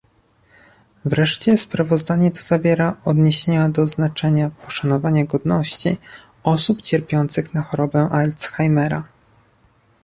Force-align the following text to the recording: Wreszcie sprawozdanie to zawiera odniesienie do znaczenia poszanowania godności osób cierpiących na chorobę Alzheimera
Wreszcie 1.05 1.57
sprawozdanie 1.57 2.31
to 2.31 2.41
zawiera 2.41 2.97
odniesienie 3.05 3.69
do 3.69 3.87
znaczenia 3.87 4.49
poszanowania 4.49 5.25
godności 5.25 5.97
osób 6.43 6.81
cierpiących 6.81 7.53
na 7.53 7.61
chorobę 7.61 8.07
Alzheimera 8.11 9.03